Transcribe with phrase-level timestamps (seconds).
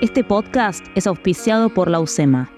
[0.00, 2.50] Este podcast es auspiciado por la UCEMA.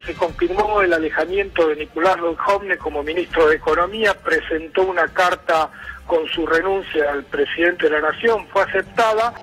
[0.00, 5.70] Se confirmó el alejamiento de Nicolás Lodjovne como ministro de Economía, presentó una carta
[6.06, 9.34] con su renuncia al presidente de la Nación, fue aceptada.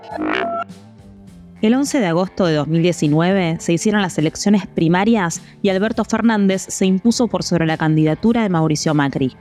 [1.62, 6.88] El 11 de agosto de 2019 se hicieron las elecciones primarias y Alberto Fernández se
[6.88, 9.36] impuso por sobre la candidatura de Mauricio Macri.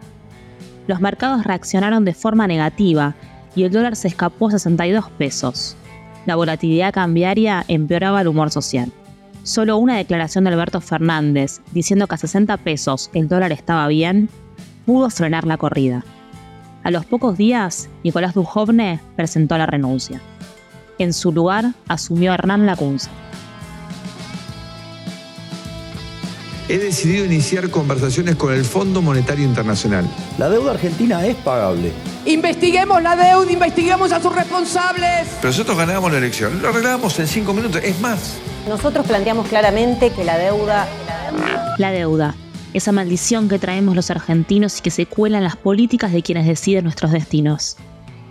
[0.87, 3.15] Los mercados reaccionaron de forma negativa
[3.57, 5.77] y el dólar se escapó a 62 pesos.
[6.27, 8.93] La volatilidad cambiaria empeoraba el humor social.
[9.43, 14.29] Solo una declaración de Alberto Fernández diciendo que a 60 pesos el dólar estaba bien
[14.85, 16.05] pudo frenar la corrida.
[16.85, 20.21] A los pocos días, Nicolás Dujovne presentó la renuncia.
[20.99, 23.11] En su lugar asumió Hernán Lacunza.
[26.69, 30.05] He decidido iniciar conversaciones con el Fondo Monetario Internacional.
[30.39, 31.93] La deuda argentina es pagable.
[32.25, 35.29] Investiguemos la deuda, investiguemos a sus responsables.
[35.41, 38.39] Pero nosotros ganábamos la elección, lo arreglábamos en cinco minutos, es más.
[38.69, 40.87] Nosotros planteamos claramente que la deuda...
[41.79, 42.35] La deuda,
[42.73, 46.47] esa maldición que traemos los argentinos y que se cuela en las políticas de quienes
[46.47, 47.77] deciden nuestros destinos.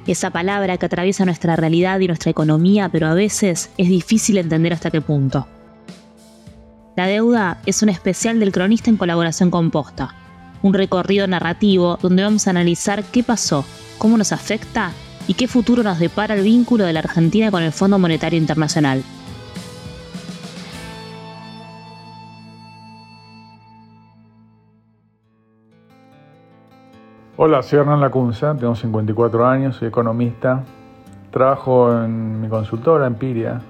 [0.08, 4.74] Esa palabra que atraviesa nuestra realidad y nuestra economía, pero a veces es difícil entender
[4.74, 5.48] hasta qué punto.
[6.96, 10.16] La deuda es un especial del cronista en colaboración con Posta,
[10.62, 13.66] un recorrido narrativo donde vamos a analizar qué pasó,
[13.98, 14.92] cómo nos afecta
[15.28, 19.04] y qué futuro nos depara el vínculo de la Argentina con el Fondo Monetario Internacional.
[27.36, 30.64] Hola, soy Hernán Lacunza, tengo 54 años, soy economista,
[31.30, 33.62] trabajo en mi consultora Empiria,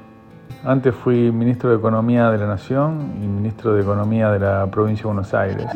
[0.66, 5.04] antes fui ministro de Economía de la Nación y ministro de Economía de la provincia
[5.04, 5.68] de Buenos Aires.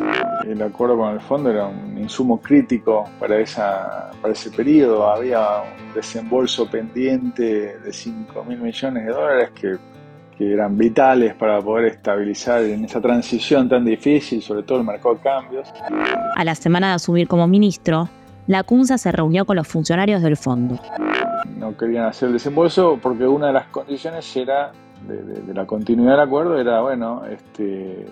[0.47, 5.07] El acuerdo con el fondo era un insumo crítico para, esa, para ese periodo.
[5.07, 9.77] Había un desembolso pendiente de 5 mil millones de dólares que,
[10.35, 15.15] que eran vitales para poder estabilizar en esa transición tan difícil, sobre todo el mercado
[15.15, 15.71] de cambios.
[16.35, 18.09] A la semana de asumir como ministro,
[18.49, 20.79] la CUNSA se reunió con los funcionarios del fondo
[21.57, 24.71] no querían hacer el desembolso porque una de las condiciones era
[25.07, 28.05] de, la continuidad del acuerdo era bueno este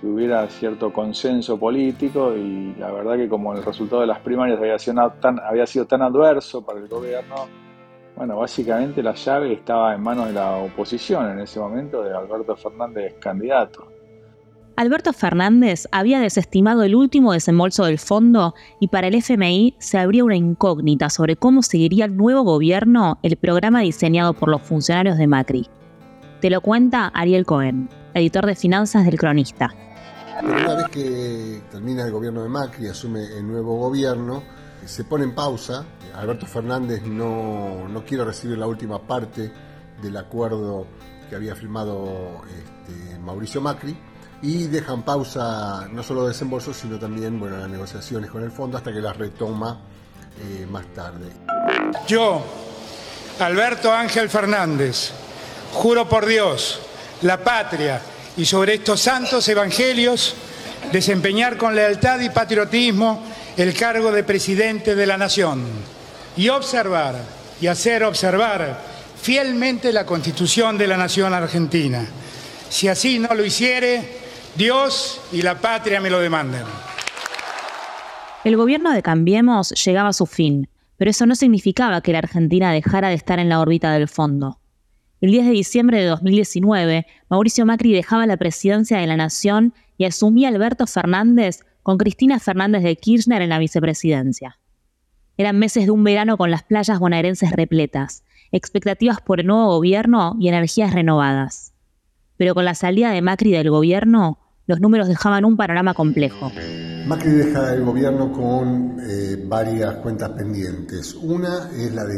[0.00, 4.58] que hubiera cierto consenso político y la verdad que como el resultado de las primarias
[4.58, 7.34] había sido tan, había sido tan adverso para el gobierno,
[8.14, 12.56] bueno, básicamente la llave estaba en manos de la oposición en ese momento, de Alberto
[12.56, 13.86] Fernández candidato.
[14.76, 20.22] Alberto Fernández había desestimado el último desembolso del fondo y para el FMI se abría
[20.22, 25.26] una incógnita sobre cómo seguiría el nuevo gobierno el programa diseñado por los funcionarios de
[25.26, 25.70] Macri.
[26.42, 29.74] Te lo cuenta Ariel Cohen, editor de finanzas del Cronista.
[30.42, 34.42] una vez que termina el gobierno de Macri, asume el nuevo gobierno,
[34.84, 35.86] se pone en pausa.
[36.14, 39.50] Alberto Fernández no, no quiere recibir la última parte
[40.02, 40.86] del acuerdo
[41.30, 43.96] que había firmado este, Mauricio Macri
[44.42, 48.92] y dejan pausa no solo desembolsos, sino también bueno, las negociaciones con el fondo hasta
[48.92, 49.80] que las retoma
[50.40, 51.32] eh, más tarde.
[52.06, 52.44] Yo,
[53.40, 55.12] Alberto Ángel Fernández,
[55.72, 56.80] juro por Dios,
[57.22, 58.00] la patria
[58.36, 60.34] y sobre estos santos evangelios
[60.92, 63.22] desempeñar con lealtad y patriotismo
[63.56, 65.64] el cargo de presidente de la nación
[66.36, 67.16] y observar
[67.60, 68.78] y hacer observar
[69.20, 72.06] fielmente la constitución de la nación argentina.
[72.68, 74.25] Si así no lo hiciere,
[74.56, 76.64] Dios y la patria me lo demandan.
[78.42, 82.72] El gobierno de Cambiemos llegaba a su fin, pero eso no significaba que la Argentina
[82.72, 84.58] dejara de estar en la órbita del fondo.
[85.20, 90.04] El 10 de diciembre de 2019, Mauricio Macri dejaba la presidencia de la Nación y
[90.04, 94.58] asumía Alberto Fernández con Cristina Fernández de Kirchner en la vicepresidencia.
[95.36, 100.34] Eran meses de un verano con las playas bonaerenses repletas, expectativas por el nuevo gobierno
[100.40, 101.74] y energías renovadas.
[102.38, 106.50] Pero con la salida de Macri del gobierno, los números dejaban un panorama complejo.
[107.06, 111.14] Macri deja el gobierno con eh, varias cuentas pendientes.
[111.14, 112.14] Una es la de,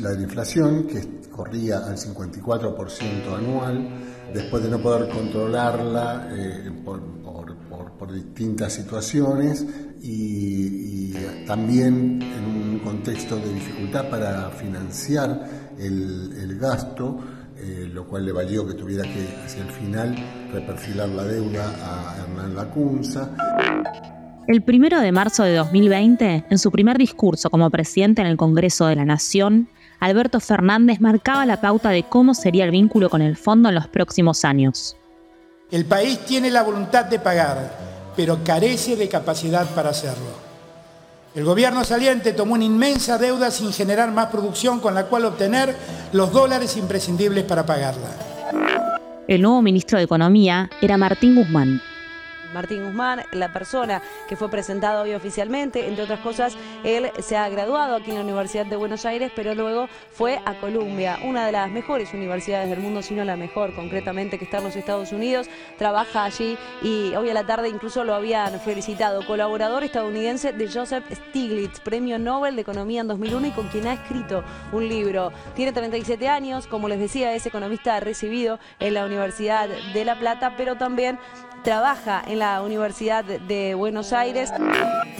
[0.00, 3.90] la de inflación, que corría al 54% anual,
[4.32, 7.12] después de no poder controlarla eh, por,
[8.12, 9.64] distintas situaciones
[10.02, 11.14] y,
[11.46, 15.48] también en un contexto de dificultad para financiar
[15.78, 17.20] el, el gasto
[17.64, 20.16] eh, lo cual le valió que tuviera que, hacia el final,
[20.52, 23.30] reperfilar la deuda a Hernán Lacunza.
[24.46, 28.86] El primero de marzo de 2020, en su primer discurso como presidente en el Congreso
[28.86, 29.68] de la Nación,
[30.00, 33.86] Alberto Fernández marcaba la pauta de cómo sería el vínculo con el fondo en los
[33.86, 34.96] próximos años.
[35.70, 40.52] El país tiene la voluntad de pagar, pero carece de capacidad para hacerlo.
[41.34, 45.74] El gobierno saliente tomó una inmensa deuda sin generar más producción con la cual obtener
[46.12, 48.31] los dólares imprescindibles para pagarla.
[49.28, 51.80] El nuevo ministro de Economía era Martín Guzmán,
[52.52, 55.86] Martín Guzmán, la persona que fue presentada hoy oficialmente.
[55.88, 59.54] Entre otras cosas, él se ha graduado aquí en la Universidad de Buenos Aires, pero
[59.54, 63.74] luego fue a Columbia, una de las mejores universidades del mundo, si no la mejor,
[63.74, 65.48] concretamente, que está en los Estados Unidos.
[65.78, 69.26] Trabaja allí y hoy a la tarde incluso lo habían felicitado.
[69.26, 73.94] Colaborador estadounidense de Joseph Stiglitz, premio Nobel de Economía en 2001 y con quien ha
[73.94, 75.32] escrito un libro.
[75.54, 80.54] Tiene 37 años, como les decía, es economista recibido en la Universidad de La Plata,
[80.56, 81.18] pero también
[81.62, 84.50] trabaja en la Universidad de Buenos Aires.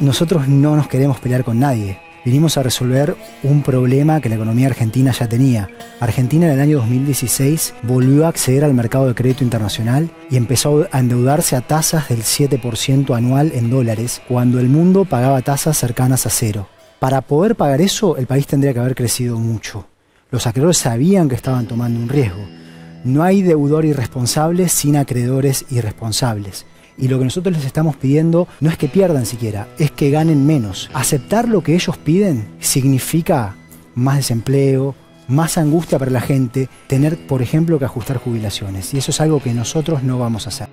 [0.00, 1.99] Nosotros no nos queremos pelear con nadie.
[2.25, 5.69] Vinimos a resolver un problema que la economía argentina ya tenía.
[5.99, 10.87] Argentina en el año 2016 volvió a acceder al mercado de crédito internacional y empezó
[10.93, 16.27] a endeudarse a tasas del 7% anual en dólares, cuando el mundo pagaba tasas cercanas
[16.27, 16.69] a cero.
[17.00, 19.87] Para poder pagar eso, el país tendría que haber crecido mucho.
[20.31, 22.62] Los acreedores sabían que estaban tomando un riesgo.
[23.05, 26.67] No hay deudor irresponsable sin acreedores irresponsables.
[26.97, 30.47] Y lo que nosotros les estamos pidiendo no es que pierdan siquiera, es que ganen
[30.47, 30.89] menos.
[30.95, 33.57] Aceptar lo que ellos piden significa
[33.97, 34.95] más desempleo,
[35.27, 38.95] más angustia para la gente, tener, por ejemplo, que ajustar jubilaciones.
[38.95, 40.69] Y eso es algo que nosotros no vamos a hacer.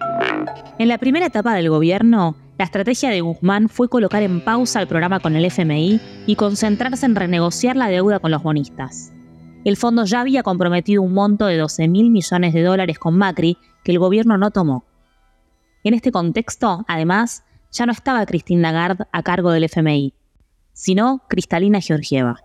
[0.77, 4.87] En la primera etapa del gobierno, la estrategia de Guzmán fue colocar en pausa el
[4.87, 9.13] programa con el FMI y concentrarse en renegociar la deuda con los bonistas
[9.69, 13.57] el fondo ya había comprometido un monto de 12 mil millones de dólares con Macri
[13.83, 14.83] que el gobierno no tomó.
[15.83, 20.13] En este contexto, además, ya no estaba Christine Lagarde a cargo del FMI,
[20.73, 22.41] sino Cristalina Georgieva.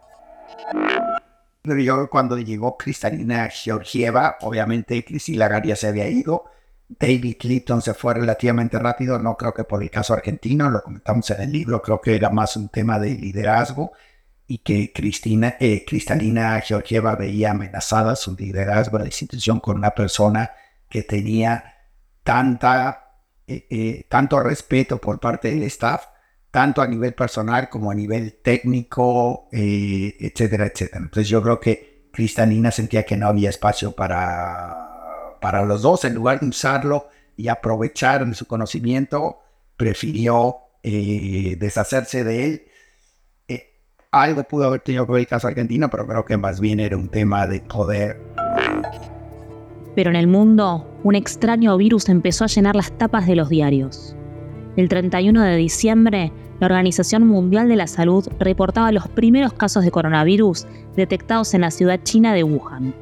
[2.10, 6.44] cuando llegó Cristalina Georgieva, obviamente Christine Lagarde ya se había ido,
[6.88, 11.30] David Clifton se fue relativamente rápido, no creo que por el caso argentino, lo comentamos
[11.30, 13.92] en el libro, creo que era más un tema de liderazgo
[14.46, 19.92] y que Cristina, eh, Cristalina Georgieva veía amenazada su liderazgo de la institución con una
[19.92, 20.50] persona
[20.88, 21.76] que tenía
[22.22, 26.04] tanta, eh, eh, tanto respeto por parte del staff,
[26.50, 30.98] tanto a nivel personal como a nivel técnico, etcétera, etcétera.
[30.98, 36.14] Entonces yo creo que Cristalina sentía que no había espacio para, para los dos, en
[36.14, 39.40] lugar de usarlo y aprovechar su conocimiento,
[39.76, 42.66] prefirió deshacerse de él
[44.22, 46.96] algo pudo haber tenido que ver el caso argentino, pero creo que más bien era
[46.96, 48.20] un tema de poder.
[49.94, 54.16] Pero en el mundo, un extraño virus empezó a llenar las tapas de los diarios.
[54.76, 59.90] El 31 de diciembre, la Organización Mundial de la Salud reportaba los primeros casos de
[59.90, 60.66] coronavirus
[60.96, 62.94] detectados en la ciudad china de Wuhan.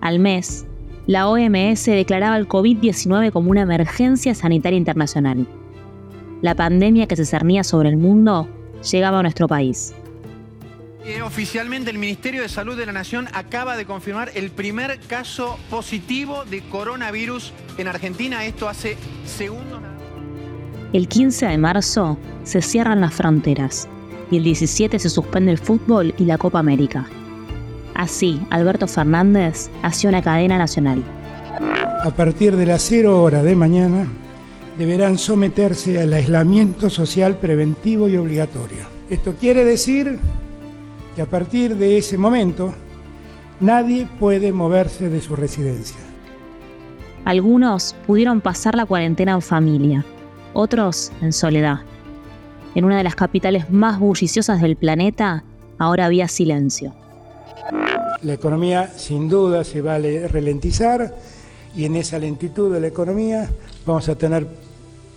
[0.00, 0.66] Al mes,
[1.06, 5.46] la OMS declaraba el COVID-19 como una emergencia sanitaria internacional.
[6.42, 8.48] La pandemia que se cernía sobre el mundo
[8.90, 9.94] llegaba a nuestro país.
[11.04, 15.58] Eh, oficialmente el Ministerio de Salud de la Nación acaba de confirmar el primer caso
[15.68, 18.44] positivo de coronavirus en Argentina.
[18.44, 18.96] Esto hace
[19.26, 19.80] segundo.
[20.92, 23.88] El 15 de marzo se cierran las fronteras
[24.30, 27.06] y el 17 se suspende el fútbol y la Copa América.
[27.94, 31.02] Así, Alberto Fernández hace una cadena nacional.
[32.04, 34.06] A partir de las 0 horas de mañana
[34.78, 38.86] deberán someterse al aislamiento social preventivo y obligatorio.
[39.10, 40.20] Esto quiere decir
[41.16, 42.72] y a partir de ese momento
[43.60, 45.98] nadie puede moverse de su residencia.
[47.24, 50.04] Algunos pudieron pasar la cuarentena en familia,
[50.54, 51.80] otros en soledad.
[52.74, 55.44] En una de las capitales más bulliciosas del planeta,
[55.78, 56.94] ahora había silencio.
[58.22, 61.14] La economía sin duda se va a ralentizar
[61.76, 63.48] y en esa lentitud de la economía
[63.86, 64.46] vamos a tener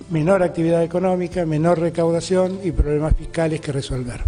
[0.10, 4.22] menor actividad económica, menor recaudación y problemas fiscales que resolver.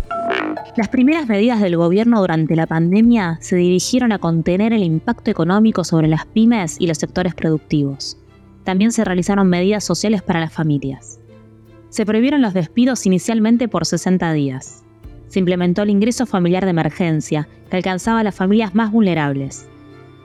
[0.77, 5.83] Las primeras medidas del gobierno durante la pandemia se dirigieron a contener el impacto económico
[5.83, 8.15] sobre las pymes y los sectores productivos.
[8.63, 11.19] También se realizaron medidas sociales para las familias.
[11.89, 14.83] Se prohibieron los despidos inicialmente por 60 días.
[15.29, 19.67] Se implementó el ingreso familiar de emergencia, que alcanzaba a las familias más vulnerables.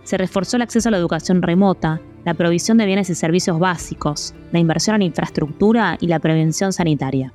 [0.04, 4.34] Se reforzó el acceso a la educación remota, la provisión de bienes y servicios básicos,
[4.52, 7.32] la inversión en infraestructura y la prevención sanitaria.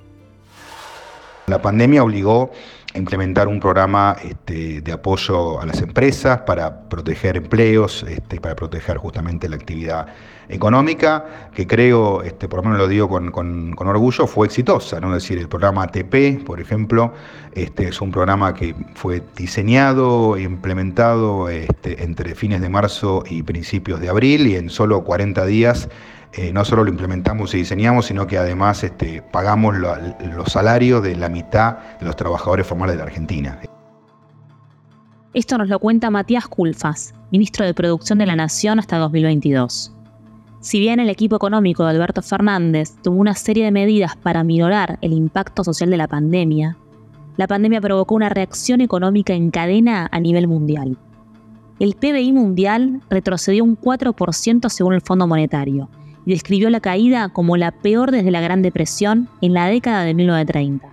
[1.47, 2.51] La pandemia obligó
[2.97, 8.97] implementar un programa este, de apoyo a las empresas para proteger empleos, este, para proteger
[8.97, 10.07] justamente la actividad
[10.49, 14.99] económica, que creo, este, por lo menos lo digo con, orgullo, fue exitosa.
[14.99, 15.15] ¿no?
[15.15, 17.13] Es decir, el programa ATP, por ejemplo,
[17.53, 23.43] este, es un programa que fue diseñado e implementado este, entre fines de marzo y
[23.43, 25.89] principios de abril y en solo 40 días
[26.37, 31.15] eh, no solo lo implementamos y diseñamos, sino que además este, pagamos los salarios de
[31.15, 33.59] la mitad de los trabajadores formales de la Argentina.
[35.33, 39.95] Esto nos lo cuenta Matías Culfas, ministro de Producción de la Nación hasta 2022.
[40.59, 44.99] Si bien el equipo económico de Alberto Fernández tuvo una serie de medidas para minorar
[45.01, 46.77] el impacto social de la pandemia,
[47.37, 50.99] la pandemia provocó una reacción económica en cadena a nivel mundial.
[51.79, 55.89] El PBI mundial retrocedió un 4% según el Fondo Monetario
[56.33, 60.89] describió la caída como la peor desde la Gran Depresión en la década de 1930.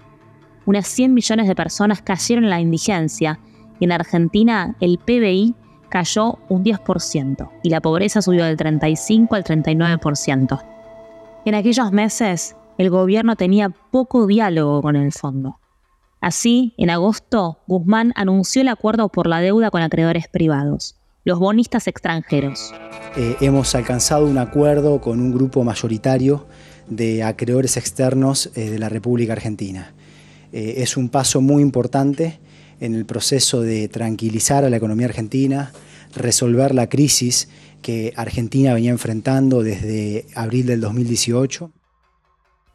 [0.67, 3.41] Unas 100 millones de personas cayeron en la indigencia
[3.81, 5.55] y en Argentina el PBI
[5.89, 10.63] cayó un 10% y la pobreza subió del 35 al 39%.
[11.45, 15.59] En aquellos meses, el gobierno tenía poco diálogo con el fondo.
[16.21, 21.89] Así, en agosto, Guzmán anunció el acuerdo por la deuda con acreedores privados, los bonistas
[21.89, 22.73] extranjeros.
[23.17, 26.47] Eh, hemos alcanzado un acuerdo con un grupo mayoritario
[26.89, 29.95] de acreedores externos eh, de la República Argentina.
[30.53, 32.39] Eh, es un paso muy importante
[32.81, 35.73] en el proceso de tranquilizar a la economía argentina,
[36.15, 37.49] resolver la crisis
[37.81, 41.71] que Argentina venía enfrentando desde abril del 2018.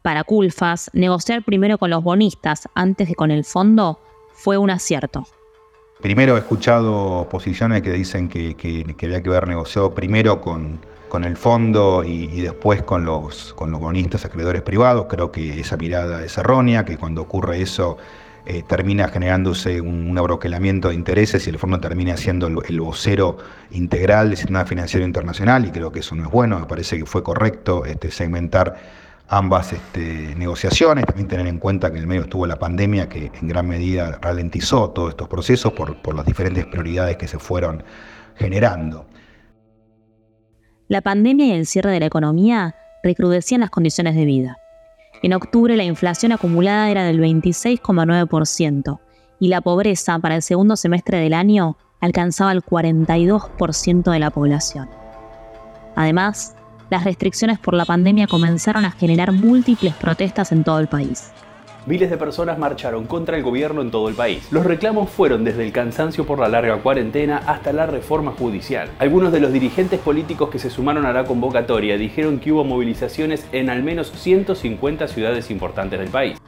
[0.02, 4.00] Para Culfas, negociar primero con los bonistas antes que con el fondo
[4.32, 5.26] fue un acierto.
[6.02, 8.56] Primero he escuchado posiciones que dicen que,
[9.02, 10.80] había que haber negociado primero con,
[11.24, 15.06] el fondo y, después con los, con los bonistas acreedores privados.
[15.10, 17.98] Creo que esa mirada es errónea, que cuando ocurre eso
[18.46, 23.36] eh, termina generándose un, abroquelamiento de intereses y el fondo termina siendo el, vocero
[23.70, 27.04] integral del sistema financiero internacional y creo que eso no es bueno, me parece que
[27.04, 28.76] fue correcto este, segmentar
[29.30, 33.30] ambas este, negociaciones, también tener en cuenta que en el medio estuvo la pandemia que
[33.40, 37.84] en gran medida ralentizó todos estos procesos por, por las diferentes prioridades que se fueron
[38.34, 39.06] generando.
[40.88, 44.58] La pandemia y el cierre de la economía recrudecían las condiciones de vida.
[45.22, 48.98] En octubre la inflación acumulada era del 26,9%
[49.38, 54.88] y la pobreza para el segundo semestre del año alcanzaba el 42% de la población.
[55.94, 56.56] Además,
[56.90, 61.30] las restricciones por la pandemia comenzaron a generar múltiples protestas en todo el país.
[61.86, 64.46] Miles de personas marcharon contra el gobierno en todo el país.
[64.50, 68.90] Los reclamos fueron desde el cansancio por la larga cuarentena hasta la reforma judicial.
[68.98, 73.46] Algunos de los dirigentes políticos que se sumaron a la convocatoria dijeron que hubo movilizaciones
[73.52, 76.38] en al menos 150 ciudades importantes del país.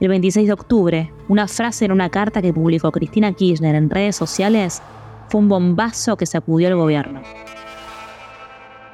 [0.00, 4.16] El 26 de octubre, una frase en una carta que publicó Cristina Kirchner en redes
[4.16, 4.80] sociales
[5.28, 7.20] fue un bombazo que sacudió al gobierno.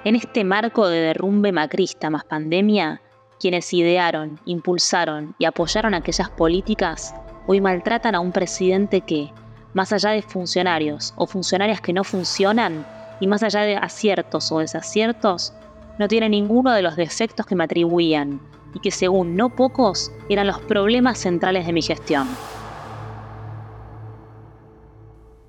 [0.05, 3.01] En este marco de derrumbe macrista más pandemia,
[3.41, 7.15] quienes idearon, impulsaron y apoyaron aquellas políticas
[7.47, 9.31] hoy maltratan a un presidente que,
[9.73, 12.87] más allá de funcionarios o funcionarias que no funcionan,
[13.19, 15.55] y más allá de aciertos o desaciertos,
[15.99, 18.43] no tiene ninguno de los defectos que me atribuían
[18.75, 22.29] y que según no pocos eran los problemas centrales de mi gestión.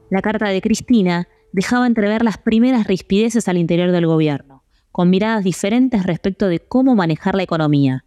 [0.10, 5.44] La carta de Cristina dejaba entrever las primeras rispideces al interior del gobierno con miradas
[5.44, 8.06] diferentes respecto de cómo manejar la economía.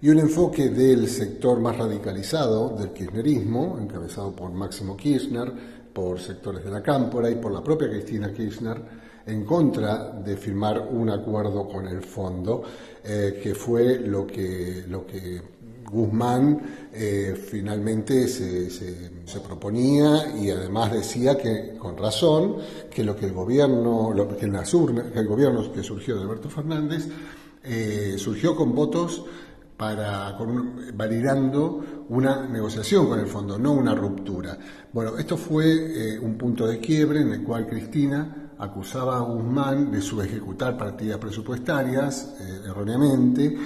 [0.00, 5.52] Y un enfoque del sector más radicalizado del kirchnerismo, encabezado por Máximo Kirchner,
[5.92, 8.76] por sectores de la Cámpora y por la propia Cristina Kirchner,
[9.24, 12.62] en contra de firmar un acuerdo con el fondo,
[13.04, 15.40] eh, que fue lo que, lo que
[15.92, 22.56] Guzmán eh, finalmente se, proponía y además decía que, con razón,
[22.90, 26.48] que lo que el gobierno, que, en las urnas, el gobierno que surgió de Alberto
[26.48, 27.08] Fernández,
[27.62, 29.24] eh, surgió con votos
[29.76, 34.58] para con, validando una negociación con el fondo, no una ruptura.
[34.92, 39.90] Bueno, esto fue eh, un punto de quiebre en el cual Cristina acusaba a Guzmán
[39.90, 43.56] de subejecutar partidas presupuestarias erróneamente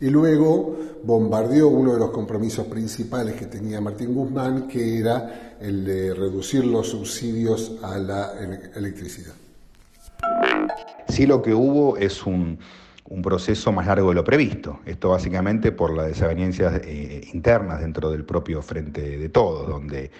[0.00, 5.84] y luego bombardeó uno de los compromisos principales que tenía Martín Guzmán, que era el
[5.84, 8.32] de reducir los subsidios a la
[8.74, 9.34] electricidad.
[11.08, 12.58] Sí, lo que hubo es un,
[13.22, 14.80] proceso más largo de lo previsto.
[14.84, 20.10] Esto básicamente por las desavenencias eh, internas dentro del propio Frente de Todos, donde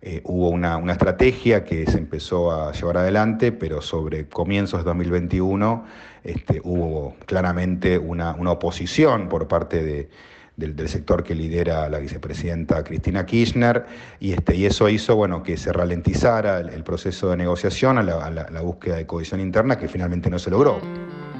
[0.00, 5.84] eh, hubo una, estrategia que se empezó a llevar adelante, pero sobre comienzos de 2021
[6.22, 10.08] este, hubo claramente una, oposición por parte
[10.56, 13.86] del, sector que lidera la vicepresidenta Cristina Kirchner,
[14.20, 18.96] y, este, eso hizo bueno, que se ralentizara el, proceso de negociación a la, búsqueda
[18.96, 20.80] de cohesión interna que finalmente no se logró.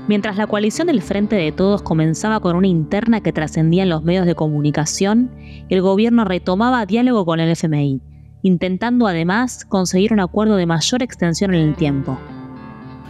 [0.08, 4.02] Mientras la coalición del Frente de Todos comenzaba con una interna que trascendía en los
[4.02, 5.30] medios de comunicación,
[5.68, 8.00] el gobierno retomaba diálogo con el FMI
[8.42, 12.18] intentando además conseguir un acuerdo de mayor extensión en el tiempo.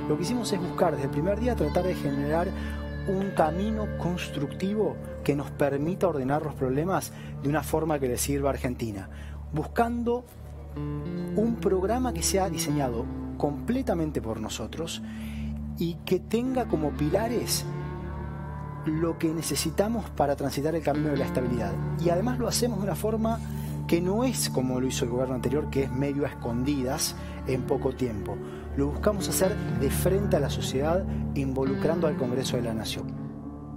[0.08, 2.48] Lo que hicimos es buscar desde el primer día tratar de generar
[3.08, 8.50] un camino constructivo que nos permita ordenar los problemas de una forma que le sirva
[8.50, 9.08] a Argentina,
[9.52, 10.24] buscando
[10.76, 13.04] un programa que sea diseñado
[13.36, 15.02] completamente por nosotros
[15.78, 17.64] y que tenga como pilares
[18.84, 21.72] lo que necesitamos para transitar el camino de la estabilidad.
[22.00, 23.38] Y además lo hacemos de una forma
[23.88, 27.16] que no es como lo hizo el gobierno anterior, que es medio a escondidas
[27.48, 28.36] en poco tiempo.
[28.76, 31.02] Lo buscamos hacer de frente a la sociedad,
[31.34, 33.06] involucrando al Congreso de la Nación.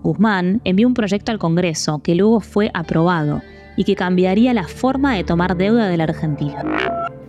[0.03, 3.41] Guzmán envió un proyecto al Congreso que luego fue aprobado
[3.77, 6.63] y que cambiaría la forma de tomar deuda de la Argentina.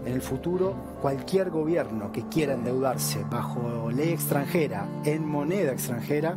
[0.05, 6.37] En el futuro, cualquier gobierno que quiera endeudarse bajo ley extranjera, en moneda extranjera,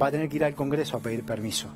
[0.00, 1.68] va a tener que ir al Congreso a pedir permiso.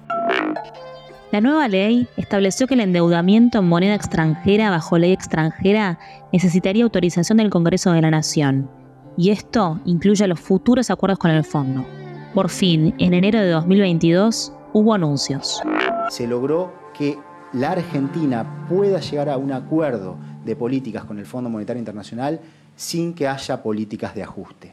[1.32, 5.96] La nueva ley estableció que el endeudamiento en moneda extranjera bajo ley extranjera
[6.32, 8.68] necesitaría autorización del Congreso de la Nación,
[9.16, 11.86] y esto incluye los futuros acuerdos con el fondo.
[12.34, 15.62] Por fin, en enero de 2022, hubo anuncios.
[16.08, 17.16] Se logró que
[17.52, 22.40] la Argentina pueda llegar a un acuerdo de políticas con el Fondo Monetario Internacional
[22.74, 24.72] sin que haya políticas de ajuste.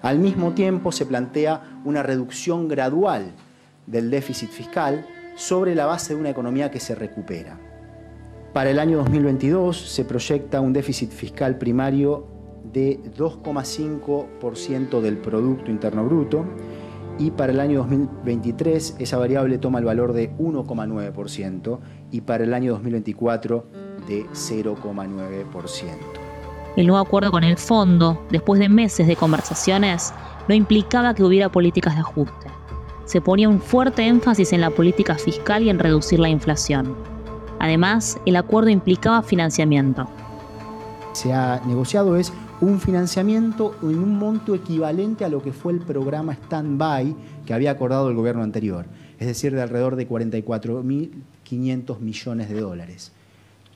[0.00, 3.32] Al mismo tiempo se plantea una reducción gradual
[3.88, 5.04] del déficit fiscal
[5.46, 7.58] sobre la base de una economía que se recupera.
[8.52, 12.28] Para el año 2022 se proyecta un déficit fiscal primario
[12.72, 16.44] de 2,5% del Producto Interno Bruto
[17.18, 21.80] y para el año 2023 esa variable toma el valor de 1,9%
[22.12, 23.66] y para el año 2024
[24.06, 25.90] de 0,9%.
[26.76, 30.14] El nuevo acuerdo con el fondo, después de meses de conversaciones,
[30.46, 32.61] no implicaba que hubiera políticas de ajuste.
[33.12, 36.96] Se ponía un fuerte énfasis en la política fiscal y en reducir la inflación.
[37.58, 40.08] Además, el acuerdo implicaba financiamiento.
[41.12, 45.80] Se ha negociado es un financiamiento en un monto equivalente a lo que fue el
[45.80, 47.14] programa Stand-by
[47.44, 48.86] que había acordado el gobierno anterior,
[49.18, 53.12] es decir, de alrededor de 44.500 millones de dólares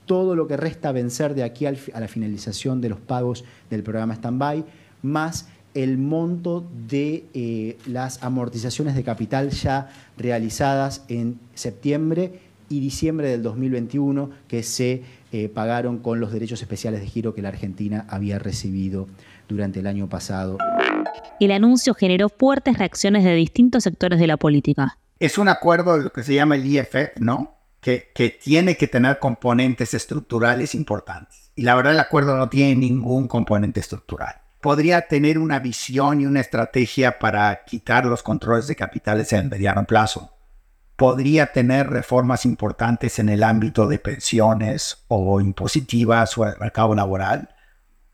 [0.07, 4.15] todo lo que resta vencer de aquí a la finalización de los pagos del programa
[4.15, 4.65] Standby,
[5.03, 13.29] más el monto de eh, las amortizaciones de capital ya realizadas en septiembre y diciembre
[13.29, 18.07] del 2021 que se eh, pagaron con los derechos especiales de giro que la Argentina
[18.09, 19.07] había recibido
[19.49, 20.59] durante el año pasado.
[21.39, 24.99] El anuncio generó fuertes reacciones de distintos sectores de la política.
[25.21, 27.57] Es un acuerdo de lo que se llama el IFF, ¿no?
[27.81, 31.53] que, tiene que tener componentes estructurales importantes.
[31.55, 34.46] Y la verdad el acuerdo no tiene ningún componente estructural.
[34.67, 39.85] Podría tener una visión y una estrategia para quitar los controles de capitales en mediano
[39.85, 40.33] plazo.
[40.97, 47.55] Podría tener reformas importantes en el ámbito de pensiones o impositivas o el mercado laboral.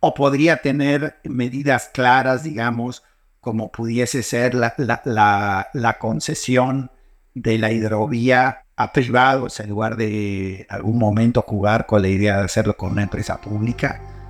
[0.00, 3.02] O podría tener medidas claras, digamos,
[3.40, 6.90] como pudiese ser la concesión
[7.32, 12.44] de la hidrovía a privados en lugar de algún momento jugar con la idea de
[12.44, 14.21] hacerlo con una empresa pública.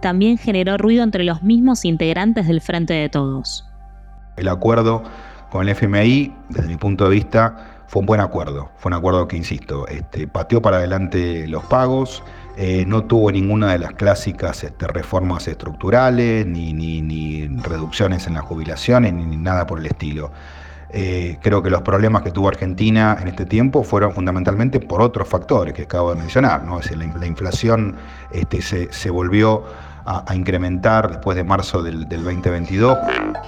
[0.00, 3.66] También generó ruido entre los mismos integrantes del Frente de Todos.
[4.36, 5.02] El acuerdo
[5.50, 8.70] con el FMI, desde mi punto de vista, fue un buen acuerdo.
[8.76, 12.22] Fue un acuerdo que, insisto, este, pateó para adelante los pagos,
[12.56, 19.12] eh, no tuvo ninguna de las clásicas este, reformas estructurales, ni, reducciones en las jubilaciones,
[19.12, 20.32] ni nada por el estilo.
[20.90, 25.28] Eh, creo que los problemas que tuvo Argentina en este tiempo fueron fundamentalmente por otros
[25.28, 26.64] factores que acabo de mencionar.
[26.64, 26.80] ¿no?
[26.80, 27.96] Es la, inflación
[28.30, 29.64] este, se, volvió
[30.04, 32.96] a, incrementar después de marzo del, del 2022.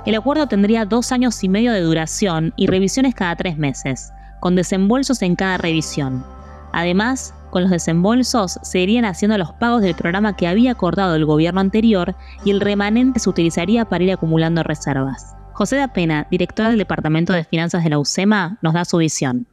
[0.05, 4.57] El acuerdo tendría dos años y medio de duración y revisiones cada tres meses, con
[4.57, 6.25] desembolsos en cada revisión.
[6.73, 11.25] Además, con los desembolsos se irían haciendo los pagos del programa que había acordado el
[11.25, 15.38] gobierno anterior y el remanente se utilizaría para ir acumulando reservas.
[15.59, 19.49] José da Pena, director del Departamento de Finanzas de la UCEMA, nos da su visión.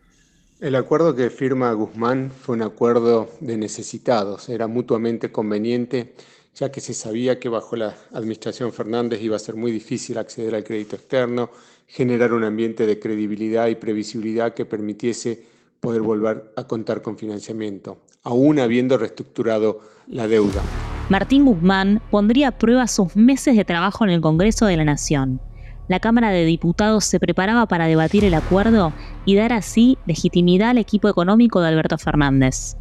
[0.60, 6.14] El acuerdo que firma Guzmán fue un acuerdo de necesitados, era mutuamente conveniente,
[6.54, 10.54] ya que se sabía que bajo la administración Fernández iba a ser muy difícil acceder
[10.54, 11.50] al crédito externo,
[11.88, 15.44] generar un ambiente de credibilidad y previsibilidad que permitiese
[15.80, 20.62] poder volver a contar con financiamiento, aún habiendo reestructurado la deuda.
[21.10, 25.42] Martín Guzmán pondría a prueba sus meses de trabajo en el Congreso de la Nación
[25.88, 28.94] la Cámara de Diputados se preparaba para debatir el acuerdo
[29.26, 32.76] y dar así legitimidad al equipo económico de Alberto Fernández.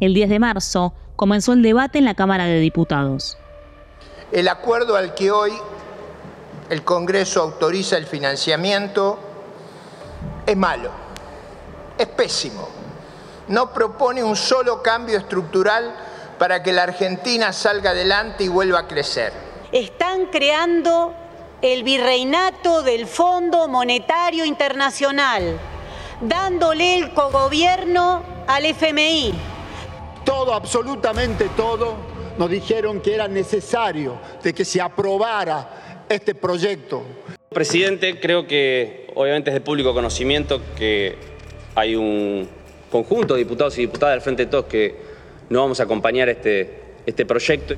[0.00, 3.36] El 10 de marzo comenzó el debate en la Cámara de Diputados.
[4.32, 5.52] El acuerdo al que hoy
[6.70, 9.18] el Congreso autoriza el financiamiento
[10.46, 10.90] es malo,
[11.98, 12.68] es pésimo.
[13.48, 15.94] No propone un solo cambio estructural
[16.38, 19.32] para que la Argentina salga adelante y vuelva a crecer.
[19.70, 21.14] Están creando
[21.62, 25.60] el virreinato del Fondo Monetario Internacional,
[26.20, 29.32] dándole el cogobierno al FMI.
[30.24, 31.94] Todo, absolutamente todo,
[32.36, 37.04] nos dijeron que era necesario de que se aprobara este proyecto.
[37.48, 41.16] Presidente, creo que obviamente es de público conocimiento que
[41.76, 42.48] hay un
[42.90, 44.96] conjunto de diputados y diputadas del Frente de Todos que
[45.48, 47.76] no vamos a acompañar este, este proyecto.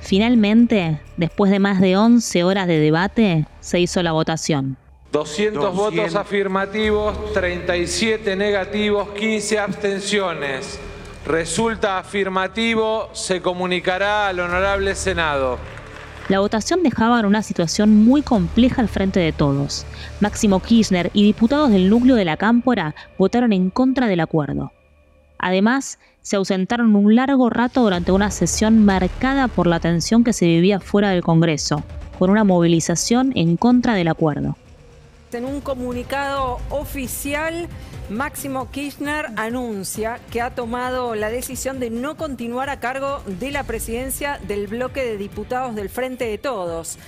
[0.00, 4.76] Finalmente, después de más de 11 horas de debate, se hizo la votación.
[5.12, 10.78] 200, votos afirmativos, 37 negativos, 15 abstenciones.
[11.26, 15.58] Resulta afirmativo, se comunicará al Honorable Senado.
[16.28, 19.84] La votación dejaba en una situación muy compleja al frente de todos.
[20.20, 24.70] Máximo Kirchner y diputados del núcleo de la Cámpora votaron en contra del acuerdo.
[25.40, 30.46] Además, se ausentaron un largo rato durante una sesión marcada por la tensión que se
[30.46, 31.82] vivía fuera del Congreso,
[32.18, 34.56] con una movilización en contra del acuerdo.
[35.32, 37.68] En un comunicado oficial,
[38.10, 43.62] Máximo Kirchner anuncia que ha tomado la decisión de no continuar a cargo de la
[43.62, 46.98] presidencia del bloque de diputados del Frente de Todos.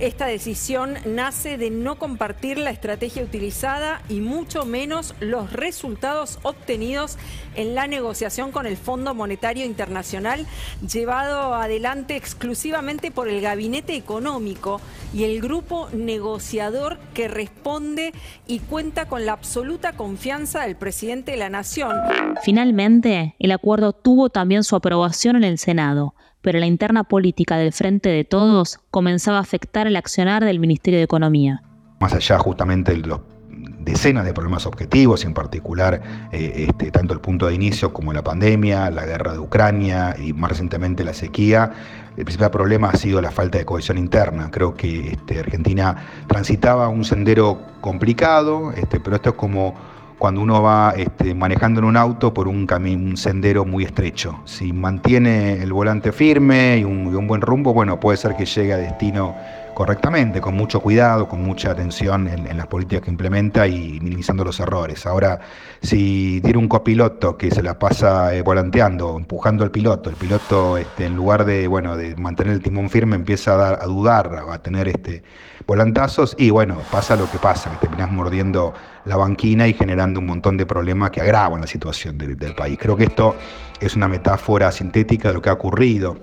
[0.00, 7.16] Esta decisión nace de no compartir la estrategia utilizada y mucho menos los resultados obtenidos
[7.54, 10.46] en la negociación con el Fondo Monetario Internacional,
[10.86, 14.82] llevado adelante exclusivamente por el Gabinete Económico
[15.14, 18.12] y el grupo negociador que responde
[18.46, 21.96] y cuenta con la absoluta confianza del presidente de la Nación.
[22.42, 26.14] Finalmente, el acuerdo tuvo también su aprobación en el Senado
[26.46, 31.00] pero la interna política del Frente de Todos comenzaba a afectar el accionar del Ministerio
[31.00, 31.60] de Economía.
[31.98, 33.18] Más allá justamente de los
[33.80, 38.22] decenas de problemas objetivos, en particular eh, este, tanto el punto de inicio como la
[38.22, 41.72] pandemia, la guerra de Ucrania y más recientemente la sequía,
[42.16, 44.48] el principal problema ha sido la falta de cohesión interna.
[44.52, 45.96] Creo que este, Argentina
[46.28, 49.74] transitaba un sendero complicado, este, pero esto es como
[50.18, 54.40] cuando uno va este, manejando en un auto por un, un sendero muy estrecho.
[54.44, 58.78] Si mantiene el volante firme y un, buen rumbo, bueno, puede ser que llegue a
[58.78, 59.34] destino
[59.76, 64.58] correctamente, con mucho cuidado, con mucha atención en, las políticas que implementa y minimizando los
[64.58, 65.04] errores.
[65.04, 65.38] Ahora,
[65.82, 70.78] si tiene un copiloto que se la pasa eh, volanteando, empujando al piloto, el piloto
[70.78, 74.44] este, en lugar de, bueno, de mantener el timón firme empieza a, dar, a dudar,
[74.50, 75.22] a tener este,
[75.66, 78.72] volantazos y bueno, pasa lo que pasa, que terminas mordiendo
[79.04, 82.78] la banquina y generando un montón de problemas que agravan la situación del país.
[82.80, 83.36] Creo que esto
[83.78, 86.16] es una metáfora sintética de lo que ha ocurrido.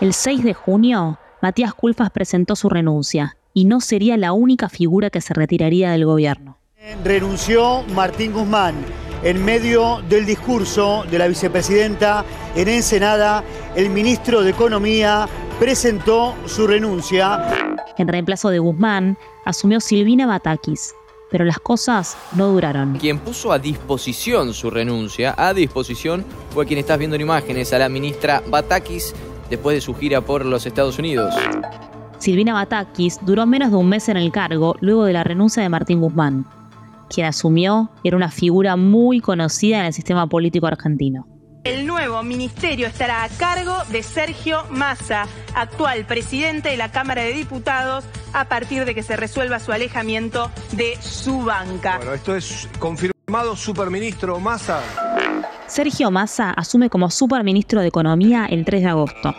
[0.00, 5.10] El 6 de junio Matías Culfas presentó su renuncia y no sería la única figura
[5.10, 6.58] que se retiraría del gobierno.
[7.04, 8.74] Renunció Martín Guzmán.
[9.22, 12.24] En medio del discurso de la vicepresidenta
[12.54, 13.42] en Ensenada,
[13.74, 17.76] el ministro de Economía presentó su renuncia.
[17.96, 20.94] En reemplazo de Guzmán, asumió Silvina Batakis,
[21.30, 22.96] pero las cosas no duraron.
[22.98, 27.78] Quien puso a disposición su renuncia, a disposición, fue quien estás viendo en imágenes, a
[27.78, 29.14] la ministra Batakis,
[29.50, 31.34] después de su gira por los Estados Unidos.
[32.18, 35.68] Silvina Batakis duró menos de un mes en el cargo luego de la renuncia de
[35.68, 36.46] Martín Guzmán.
[37.08, 41.26] Quien asumió era una figura muy conocida en el sistema político argentino.
[41.64, 47.32] El nuevo ministerio estará a cargo de Sergio Massa, actual presidente de la Cámara de
[47.32, 51.98] Diputados, a partir de que se resuelva su alejamiento de su banca.
[51.98, 54.80] Bueno, esto es confirmado superministro Massa.
[55.68, 59.34] Sergio Massa asume como superministro de Economía el 3 de agosto.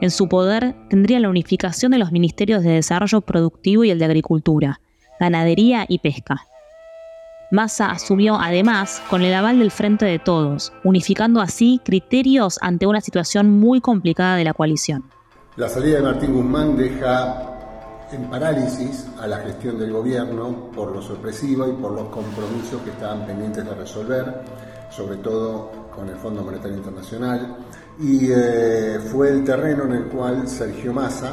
[0.00, 4.06] En su poder tendría la unificación de los ministerios de Desarrollo Productivo y el de
[4.06, 4.80] Agricultura,
[5.20, 6.46] Ganadería y Pesca.
[7.50, 13.02] Massa asumió además con el aval del Frente de Todos, unificando así criterios ante una
[13.02, 15.04] situación muy complicada de la coalición.
[15.56, 17.42] La salida de Martín Guzmán deja
[18.10, 22.90] en parálisis a la gestión del gobierno por lo sorpresivo y por los compromisos que
[22.90, 24.44] estaban pendientes de resolver
[24.90, 27.56] sobre todo con el Fondo Monetario Internacional,
[28.00, 31.32] y eh, fue el terreno en el cual Sergio Massa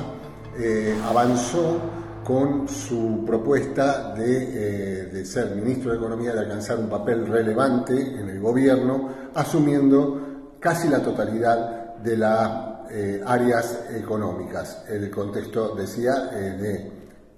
[0.58, 1.80] eh, avanzó
[2.24, 7.94] con su propuesta de, eh, de, ser ministro de Economía, de alcanzar un papel relevante
[7.94, 12.76] en el gobierno, asumiendo casi la totalidad de las
[13.26, 14.86] áreas económicas.
[14.88, 16.92] El contexto, decía, de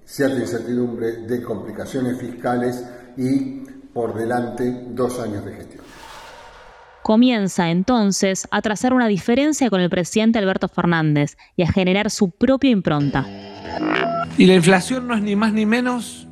[0.04, 2.84] cierta incertidumbre, de complicaciones fiscales
[3.16, 5.87] y por delante dos años de gestión
[7.02, 12.30] comienza entonces a trazar una diferencia con el presidente Alberto Fernández y a generar su
[12.30, 13.26] propia impronta.
[14.36, 16.28] Y la inflación no es ni más ni menos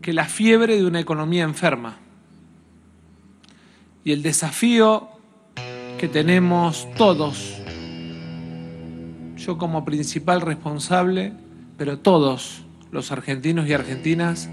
[0.00, 1.98] que la fiebre de una economía enferma.
[4.04, 5.08] Y el desafío
[5.98, 7.60] que tenemos todos,
[9.36, 11.32] yo como principal responsable,
[11.76, 14.48] pero todos los argentinos y argentinas,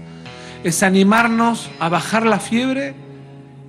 [0.62, 2.94] es animarnos a bajar la fiebre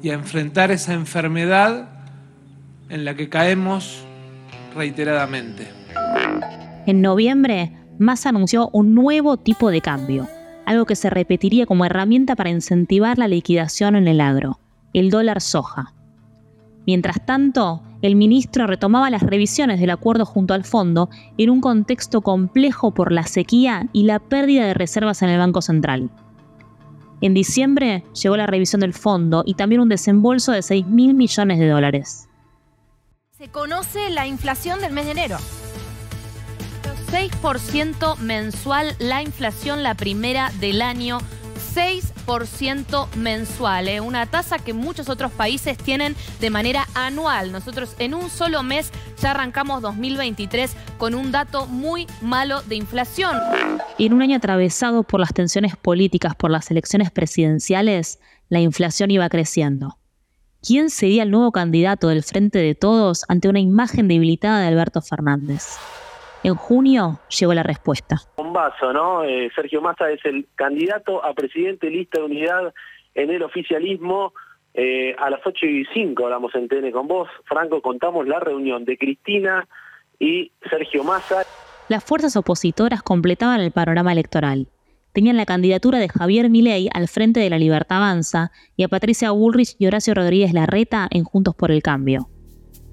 [0.02, 1.90] y a enfrentar esa enfermedad
[2.90, 4.04] en la que caemos
[4.76, 5.68] reiteradamente.
[6.86, 10.28] En noviembre, Massa anunció un nuevo tipo de cambio,
[10.66, 14.60] algo que se repetiría como herramienta para incentivar la liquidación en el agro,
[14.94, 15.94] el dólar soja.
[16.88, 22.22] Mientras tanto, el ministro retomaba las revisiones del acuerdo junto al fondo en un contexto
[22.22, 26.10] complejo por la sequía y la pérdida de reservas en el Banco Central.
[27.22, 31.60] En diciembre llegó la revisión del fondo y también un desembolso de 6 mil millones
[31.60, 32.28] de dólares.
[33.38, 35.38] Se conoce la inflación del mes de enero.
[37.12, 41.20] 6% mensual la inflación, la primera del año.
[41.74, 44.02] 6% mensual, ¿eh?
[44.02, 47.52] una tasa que muchos otros países tienen de manera anual.
[47.52, 53.38] Nosotros en un solo mes ya arrancamos 2023 con un dato muy malo de inflación.
[53.98, 59.30] En un año atravesado por las tensiones políticas por las elecciones presidenciales, la inflación iba
[59.30, 59.98] creciendo.
[60.62, 65.02] ¿Quién sería el nuevo candidato del Frente de Todos ante una imagen debilitada de Alberto
[65.02, 65.78] Fernández?
[66.43, 68.17] En junio llegó la respuesta.
[68.38, 69.23] Bombazo, ¿no?
[69.23, 72.73] Eh, Sergio Massa es el candidato a presidente lista de unidad
[73.13, 74.34] en el oficialismo.
[74.73, 77.30] Eh, a las 8 y 5 hablamos en TN con vos.
[77.45, 79.67] Franco, contamos la reunión de Cristina
[80.17, 81.43] y Sergio Massa.
[81.89, 84.67] Las fuerzas opositoras completaban el panorama electoral.
[85.13, 89.32] Tenían la candidatura de Javier Milei al frente de la Libertad Avanza y a Patricia
[89.32, 92.30] Bullrich y Horacio Rodríguez Larreta en Juntos por el Cambio.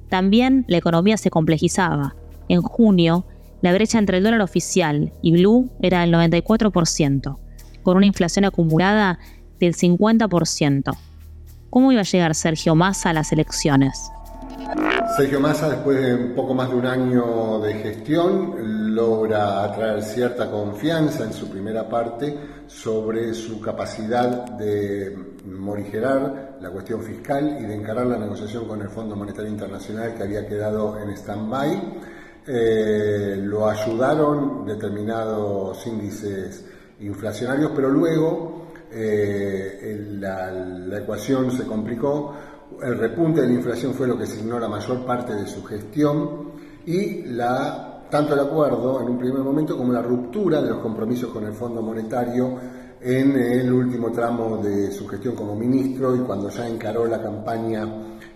[0.09, 2.17] También la economía se complejizaba.
[2.49, 3.25] En junio,
[3.61, 7.39] la brecha entre el dólar oficial y blue era del 94%,
[7.83, 9.19] con una inflación acumulada
[9.59, 10.97] del 50%.
[11.71, 14.11] ¿Cómo iba a llegar Sergio Massa a las elecciones?
[15.17, 20.51] Sergio Massa, después de un poco más de un año de gestión, logra atraer cierta
[20.51, 25.17] confianza en su primera parte sobre su capacidad de
[25.47, 30.23] morigerar la cuestión fiscal y de encarar la negociación con el Fondo Monetario Internacional que
[30.23, 32.18] había quedado en stand-by
[32.51, 36.65] eh, lo ayudaron determinados índices
[37.01, 42.35] inflacionarios, pero luego eh, la, ecuación se complicó,
[42.83, 46.53] el repunte de la inflación fue lo que signó la mayor parte de su gestión
[46.87, 51.31] y la, tanto el acuerdo en un primer momento como la ruptura de los compromisos
[51.31, 52.59] con el Fondo Monetario
[52.99, 57.87] en el último tramo de su gestión como ministro y cuando ya encaró la campaña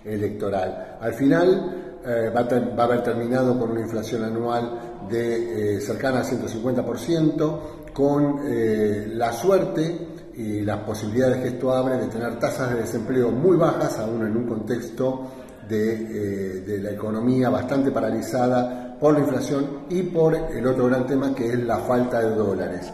[0.05, 0.99] electoral.
[1.01, 6.25] Al final, eh, va, a haber terminado con una inflación anual de eh, cercana al
[6.25, 7.59] 150%,
[7.93, 13.31] con eh, la suerte y las posibilidades que esto abre de tener tasas de desempleo
[13.31, 15.31] muy bajas, aún en un contexto
[15.69, 21.35] de, de la economía bastante paralizada por la inflación y por el otro gran tema
[21.35, 22.93] que es la falta de dólares.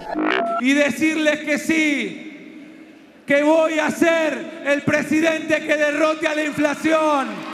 [0.61, 7.48] Y decirles que sí, que voy a ser el presidente que derrote a la inflación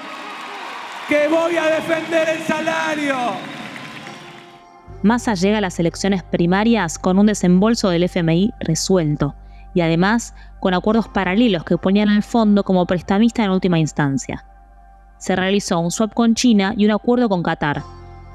[1.08, 3.16] que voy a defender el salario.
[5.02, 9.34] Massa llega a las elecciones primarias con un desembolso del FMI resuelto
[9.74, 14.46] y además con acuerdos paralelos que ponían al fondo como prestamista en última instancia.
[15.18, 17.82] Se realizó un swap con China y un acuerdo con Qatar,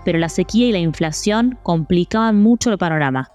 [0.05, 3.32] pero la sequía y la inflación complicaban mucho el panorama.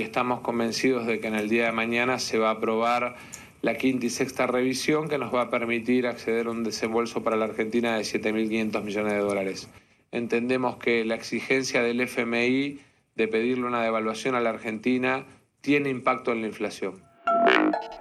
[0.00, 3.16] Estamos convencidos de que en el día de mañana se va a aprobar
[3.64, 7.36] la quinta y sexta revisión que nos va a permitir acceder a un desembolso para
[7.36, 9.70] la Argentina de 7.500 millones de dólares.
[10.12, 12.78] Entendemos que la exigencia del FMI
[13.14, 15.24] de pedirle una devaluación a la Argentina
[15.62, 17.02] tiene impacto en la inflación.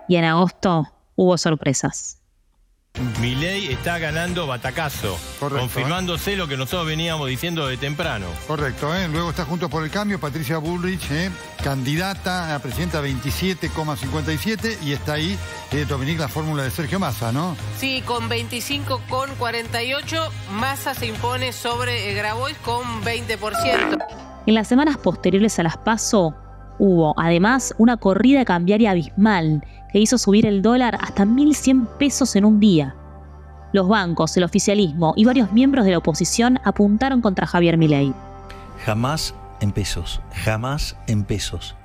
[0.10, 0.84] Y en agosto
[1.16, 2.22] hubo sorpresas.
[3.20, 8.28] Milei está ganando batacazo, confirmándose lo que nosotros veníamos diciendo de temprano.
[8.46, 9.08] Correcto, ¿eh?
[9.08, 11.32] luego está junto por el cambio Patricia Bullrich, ¿eh?
[11.64, 15.36] candidata a presidenta 27,57 y está ahí
[15.72, 17.58] eh, Dominique la fórmula de Sergio Massa, ¿no?
[17.78, 24.06] Sí, con 25,48 Massa se impone sobre Grabois con 20%.
[24.46, 26.36] En las semanas posteriores a las PASO
[26.78, 32.46] hubo además una corrida cambiaria abismal que hizo subir el dólar hasta 1.100 pesos en
[32.46, 32.96] un día.
[33.74, 38.12] Los bancos, el oficialismo y varios miembros de la oposición apuntaron contra Javier Milei.
[38.86, 41.76] Jamás en pesos, jamás en pesos.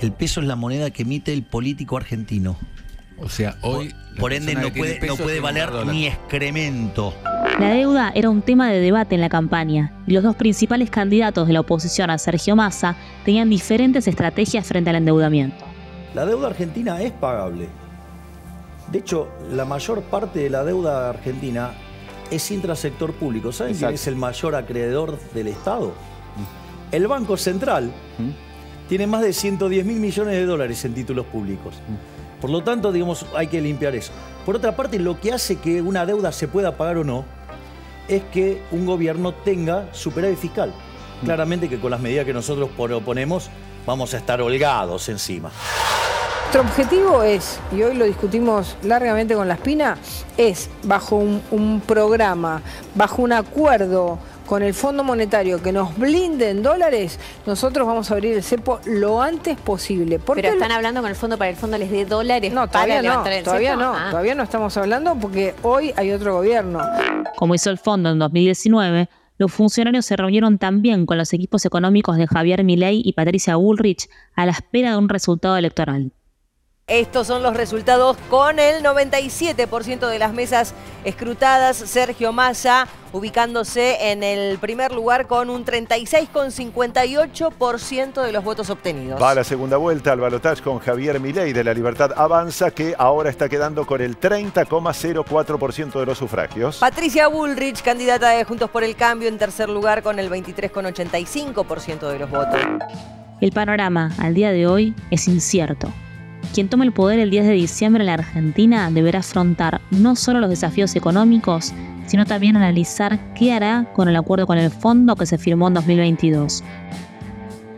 [0.00, 2.56] El peso es la moneda que emite el político argentino.
[3.18, 3.94] O sea, hoy...
[4.18, 7.12] Por, ende no puede, no puede valer ni excremento.
[7.58, 11.48] La deuda era un tema de debate en la campaña y los dos principales candidatos
[11.48, 15.63] de la oposición a Sergio Massa tenían diferentes estrategias frente al endeudamiento.
[16.14, 17.68] La deuda argentina es pagable.
[18.90, 21.72] De hecho, la mayor parte de la deuda argentina
[22.30, 23.50] es intrasector público.
[23.50, 25.88] ¿Saben quién es el mayor acreedor del Estado?
[25.88, 26.94] Mm.
[26.94, 28.88] El Banco Central mm.
[28.88, 31.74] tiene más de 110 mil millones de dólares en títulos públicos.
[31.88, 32.40] Mm.
[32.40, 34.12] Por lo tanto, digamos, hay que limpiar eso.
[34.46, 37.24] Por otra parte, lo que hace que una deuda se pueda pagar o no
[38.06, 40.72] es que un gobierno tenga superávit fiscal.
[41.24, 43.48] Claramente que con las medidas que nosotros proponemos
[43.86, 45.50] vamos a estar holgados encima.
[46.54, 49.98] Nuestro objetivo es, y hoy lo discutimos largamente con la espina,
[50.36, 52.62] es bajo un, un programa,
[52.94, 58.14] bajo un acuerdo con el Fondo Monetario que nos blinde en dólares, nosotros vamos a
[58.14, 60.20] abrir el cepo lo antes posible.
[60.20, 63.24] Pero están hablando con el fondo para el fondo les dé dólares no, todavía no,
[63.26, 63.82] el todavía cepo?
[63.82, 64.08] no, Ah.
[64.10, 66.80] todavía no estamos hablando porque hoy hay otro gobierno.
[67.36, 72.16] Como hizo el fondo en 2019, los funcionarios se reunieron también con los equipos económicos
[72.16, 76.12] de Javier Milei y Patricia Bullrich a la espera de un resultado electoral.
[76.86, 81.78] Estos son los resultados con el 97% de las mesas escrutadas.
[81.78, 89.22] Sergio Massa ubicándose en el primer lugar con un 36,58% de los votos obtenidos.
[89.22, 92.94] Va a la segunda vuelta al balotaje con Javier Milei de la Libertad Avanza, que
[92.98, 96.80] ahora está quedando con el 30,04% de los sufragios.
[96.80, 102.18] Patricia Bullrich, candidata de Juntos por el Cambio, en tercer lugar con el 23,85% de
[102.18, 102.60] los votos.
[103.40, 105.90] El panorama al día de hoy es incierto.
[106.52, 110.40] Quien tome el poder el 10 de diciembre en la Argentina deberá afrontar no solo
[110.40, 111.72] los desafíos económicos,
[112.06, 115.74] sino también analizar qué hará con el acuerdo con el fondo que se firmó en
[115.74, 116.62] 2022.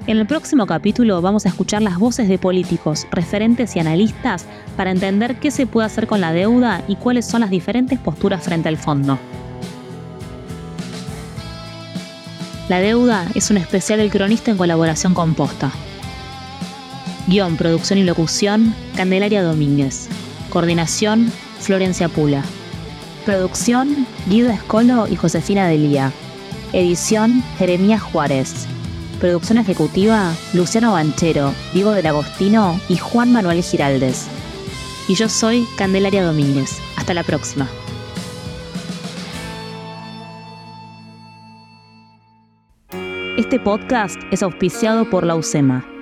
[0.07, 4.93] En el próximo capítulo vamos a escuchar las voces de políticos, referentes y analistas para
[4.93, 8.69] entender qué se puede hacer con la deuda y cuáles son las diferentes posturas frente
[8.69, 9.19] al fondo.
[12.69, 15.73] La deuda es un especial del cronista en colaboración con Posta.
[17.27, 20.09] Guión, producción y locución, Candelaria Domínguez.
[20.49, 22.45] Coordinación, Florencia Pula.
[23.25, 26.13] Producción, Guido Escolo y Josefina Delía.
[26.73, 28.69] Edición, Jeremías Juárez.
[29.19, 34.29] Producción ejecutiva, Luciano Banchero, Diego del Agostino y Juan Manuel Giraldes.
[35.09, 36.79] Y yo soy Candelaria Domínguez.
[36.97, 37.69] Hasta la próxima.
[43.37, 45.96] Este podcast es auspiciado por la UCEMA